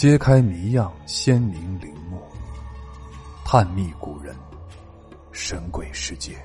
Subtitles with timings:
[0.00, 2.22] 揭开谜样鲜明陵墓，
[3.44, 4.34] 探秘古人
[5.30, 6.42] 神鬼世界。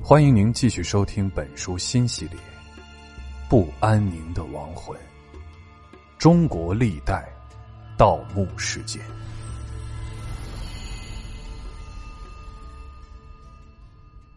[0.00, 2.38] 欢迎您继续收听本书新系列
[3.50, 4.96] 《不安宁的亡魂：
[6.18, 7.28] 中国历代
[7.98, 9.02] 盗墓事件》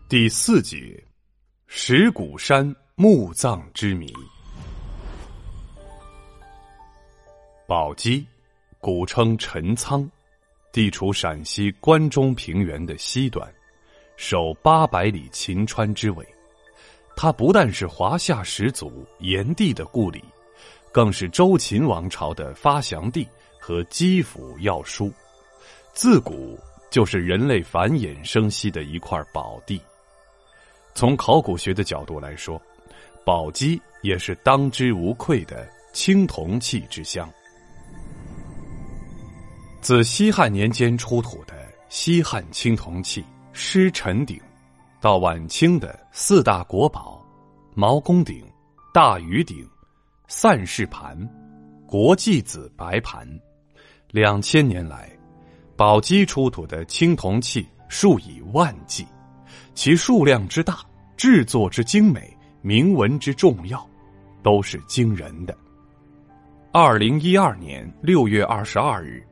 [0.10, 1.00] 第四节：
[1.68, 4.12] 石鼓山墓葬之谜。
[7.68, 8.26] 宝鸡，
[8.80, 10.10] 古称陈仓，
[10.72, 13.46] 地处陕西关中平原的西端，
[14.16, 16.26] 守八百里秦川之围。
[17.14, 20.24] 它不但是华夏始祖炎帝的故里，
[20.94, 23.28] 更是周秦王朝的发祥地
[23.60, 25.12] 和基辅要书，
[25.92, 26.58] 自古
[26.90, 29.82] 就是人类繁衍生息的一块宝地。
[30.96, 32.62] 从考古学的角度来说，
[33.26, 37.30] 宝鸡也是当之无愧的青铜器之乡。
[39.80, 41.54] 自西汉年间出土的
[41.88, 44.40] 西汉青铜器狮臣鼎，
[45.00, 47.24] 到晚清的四大国宝
[47.74, 48.44] 毛公鼎、
[48.94, 49.66] 大禹鼎、
[50.28, 51.18] 散氏盘、
[51.86, 53.28] 国际子白盘，
[54.12, 55.10] 两千年来，
[55.78, 59.08] 宝鸡出土的青铜器数以万计，
[59.74, 60.80] 其数量之大、
[61.16, 63.88] 制作之精美、铭文之重要，
[64.44, 65.56] 都是惊人的。
[66.74, 69.26] 二零一二年六月二十二日。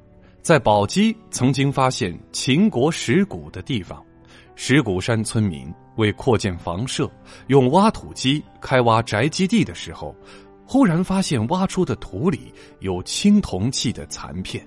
[0.46, 4.00] 在宝鸡曾经发现秦国石鼓的地方，
[4.54, 7.10] 石鼓山村民为扩建房舍，
[7.48, 10.16] 用挖土机开挖宅基地的时候，
[10.64, 14.64] 忽然发现挖出的土里有青铜器的残片。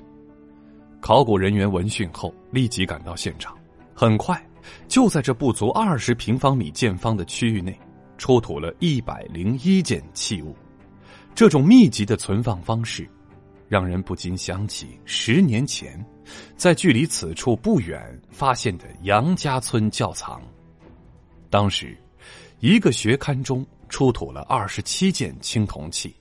[1.00, 3.56] 考古人员闻讯后立即赶到现场，
[3.94, 4.44] 很快
[4.88, 7.78] 就在这不足二十平方米见方的区域内，
[8.16, 10.56] 出土了一百零一件器物。
[11.36, 13.08] 这种密集的存放方式。
[13.68, 16.04] 让人不禁想起十年前，
[16.56, 20.42] 在距离此处不远发现的杨家村窖藏。
[21.50, 21.96] 当时，
[22.60, 26.16] 一个学刊中出土了二十七件青铜器，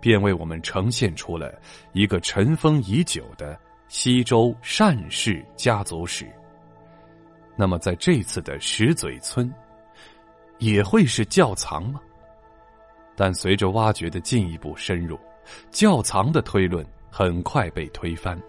[0.00, 1.54] 便为我们呈现出了
[1.92, 3.58] 一个尘封已久的
[3.88, 6.26] 西周单氏家族史。
[7.54, 9.52] 那么，在这次的石嘴村，
[10.58, 12.00] 也会是窖藏吗？
[13.14, 15.18] 但随着挖掘的进一步深入。
[15.70, 18.40] 窖藏的推论很快被推翻，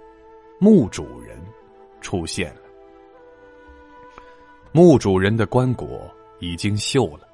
[0.60, 1.40] 墓主人
[2.02, 2.62] 出现了。
[4.72, 6.00] 墓主人的棺椁
[6.40, 7.28] 已经锈了，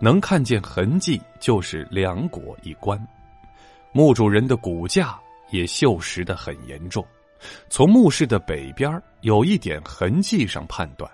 [0.00, 2.98] 能看见痕迹就是两椁一棺。
[3.92, 5.18] 墓主人的骨架
[5.50, 7.04] 也锈蚀的很严重，
[7.68, 11.10] 从墓室的北边有一点痕迹上判断，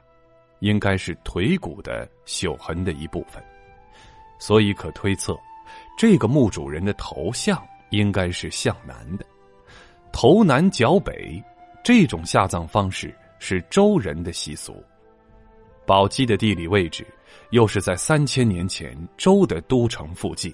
[0.60, 3.42] 应该是腿骨的朽痕的一部分，
[4.38, 5.36] 所以可推测，
[5.96, 7.60] 这个墓主人的头像。
[7.92, 9.24] 应该是向南的，
[10.12, 11.40] 头南脚北，
[11.84, 14.82] 这种下葬方式是周人的习俗。
[15.86, 17.06] 宝鸡的地理位置
[17.50, 20.52] 又是在三千年前周的都城附近，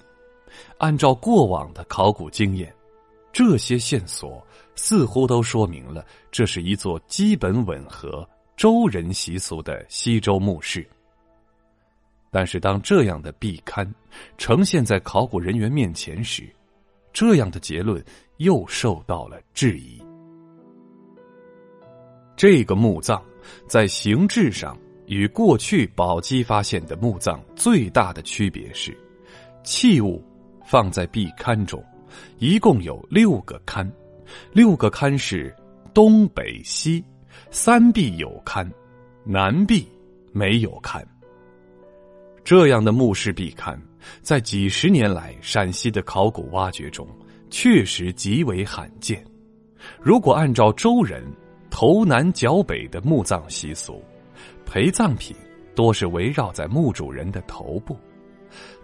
[0.77, 2.73] 按照过往的考古经验，
[3.31, 4.45] 这些线索
[4.75, 10.85] 似乎都说明了这是一座基本吻合周人习俗的西周墓室。
[12.31, 13.87] 但是，当这样的壁龛
[14.37, 16.47] 呈现在考古人员面前时，
[17.11, 18.03] 这样的结论
[18.37, 20.01] 又受到了质疑。
[22.35, 23.21] 这个墓葬
[23.67, 24.77] 在形制上
[25.07, 28.97] 与过去宝鸡发现的墓葬最大的区别是，
[29.63, 30.23] 器物
[30.65, 31.83] 放在壁龛中，
[32.37, 33.89] 一共有六个龛，
[34.53, 35.53] 六个龛是
[35.93, 37.03] 东北西
[37.51, 38.65] 三壁有龛，
[39.25, 39.85] 南壁
[40.31, 41.03] 没有龛。
[42.43, 43.77] 这样的墓室壁龛。
[44.21, 47.07] 在几十年来陕西的考古挖掘中，
[47.49, 49.23] 确实极为罕见。
[50.01, 51.23] 如果按照周人
[51.69, 54.03] 头南脚北的墓葬习俗，
[54.65, 55.35] 陪葬品
[55.75, 57.97] 多是围绕在墓主人的头部，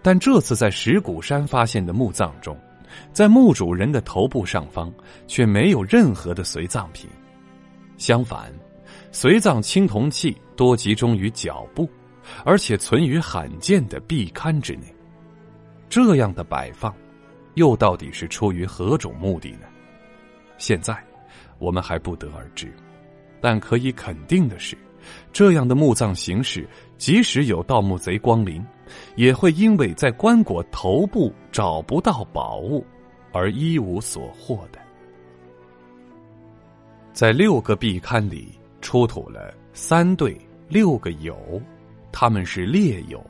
[0.01, 2.57] 但这次在石鼓山发现的墓葬中，
[3.11, 4.93] 在墓主人的头部上方
[5.27, 7.09] 却没有任何的随葬品，
[7.97, 8.53] 相反，
[9.11, 11.89] 随葬青铜器多集中于脚部，
[12.45, 14.94] 而且存于罕见的壁龛之内。
[15.89, 16.93] 这样的摆放，
[17.53, 19.67] 又到底是出于何种目的呢？
[20.57, 20.97] 现在
[21.57, 22.73] 我们还不得而知，
[23.41, 24.77] 但可以肯定的是，
[25.31, 26.67] 这样的墓葬形式，
[26.97, 28.65] 即使有盗墓贼光临，
[29.15, 32.85] 也会因为在棺椁头部找不到宝物
[33.31, 34.79] 而一无所获的。
[37.13, 40.37] 在六个壁龛里出土了三对
[40.67, 41.61] 六个友，
[42.11, 43.23] 他们是列友。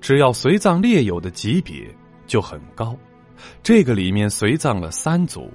[0.00, 1.86] 只要随葬列友的级别
[2.26, 2.96] 就很高，
[3.62, 5.50] 这个里面随葬了三族，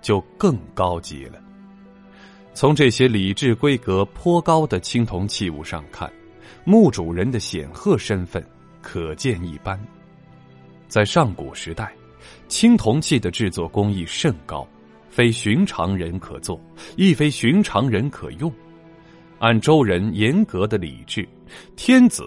[0.00, 1.38] 就更高级了。
[2.52, 6.10] 从这些礼制规格颇高的青铜器物上看，
[6.64, 8.44] 墓主人的显赫身份
[8.80, 9.80] 可见一斑。
[10.86, 11.92] 在上古时代，
[12.46, 14.66] 青铜器的制作工艺甚高，
[15.10, 16.60] 非寻常人可做，
[16.96, 18.52] 亦非寻常人可用。
[19.40, 21.28] 按周人严格的礼制，
[21.74, 22.24] 天子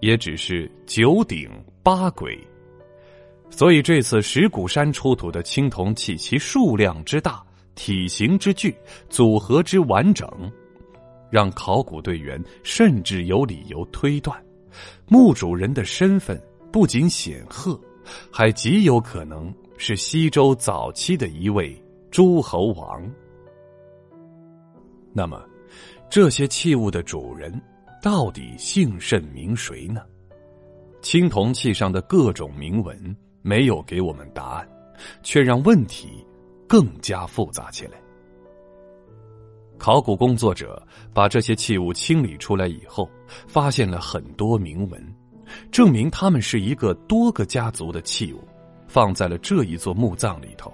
[0.00, 1.50] 也只是九鼎
[1.82, 2.38] 八簋。
[3.50, 7.42] 所以这次石鼓山出土的青铜器，其数量之大、
[7.74, 8.76] 体型之巨、
[9.08, 10.28] 组合之完整，
[11.30, 14.38] 让考古队员甚至有理由推断，
[15.06, 16.40] 墓主人的身份
[16.70, 17.80] 不仅显赫，
[18.30, 21.74] 还极有可能是西周早期的一位
[22.10, 23.02] 诸侯王。
[25.14, 25.42] 那么，
[26.10, 27.50] 这些器物的主人
[28.02, 30.02] 到底姓甚名谁呢？
[31.00, 33.16] 青铜器上的各种铭文。
[33.40, 34.68] 没有给我们答案，
[35.22, 36.08] 却让问题
[36.68, 37.92] 更加复杂起来。
[39.78, 43.08] 考古工作者把这些器物清理出来以后，
[43.46, 45.02] 发现了很多铭文，
[45.70, 48.42] 证明他们是一个多个家族的器物，
[48.86, 50.70] 放在了这一座墓葬里头。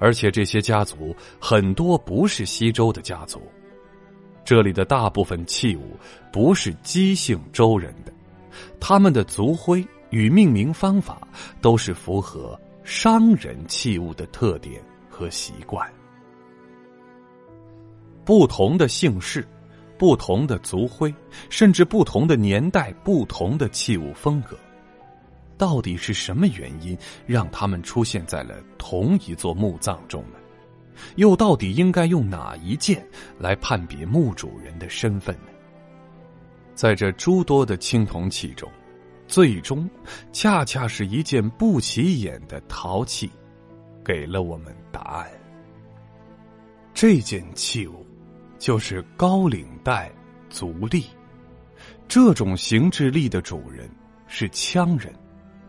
[0.00, 3.40] 而且这些家族很多不是西周的家族，
[4.48, 5.94] 这里的大部分器物
[6.32, 8.10] 不是姬姓周人的，
[8.80, 9.86] 他们的族徽。
[10.08, 11.20] 与命名方法
[11.60, 15.86] 都是符合商人器物的特点和习惯。
[18.24, 19.46] 不同的姓氏、
[19.98, 21.14] 不同的族徽，
[21.50, 24.56] 甚至不同的年代、不同的器物风格，
[25.58, 26.96] 到底是什么原因
[27.26, 30.38] 让他们出现在了同一座墓葬中呢？
[31.16, 33.06] 又到底应该用哪一件
[33.38, 35.48] 来判别墓主人的身份呢？
[36.74, 38.70] 在这诸多的青铜器中。
[39.26, 39.86] 最终，
[40.32, 43.30] 恰恰是一件不起眼的陶器，
[44.02, 45.28] 给了我们答案。
[46.94, 48.06] 这件器物，
[48.58, 50.10] 就是高领带
[50.48, 51.04] 足笠。
[52.08, 53.86] 这种形制笠的主人
[54.28, 55.14] 是羌人，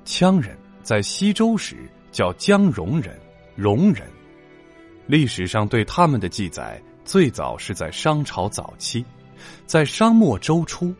[0.06, 1.76] 羌人在西周时
[2.14, 3.20] 叫江戎人、
[3.58, 4.08] 戎人。
[5.10, 9.04] 历史上对他们的记载，最早是在商朝早期，
[9.66, 10.94] 在商末周初。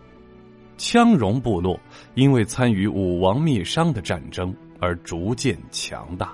[0.80, 1.80] 羌戎部落
[2.16, 6.34] 因为参与武王灭商的战争而逐渐强大。